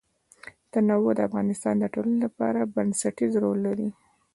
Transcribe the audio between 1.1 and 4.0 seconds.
د افغانستان د ټولنې لپاره بنسټيز رول لري.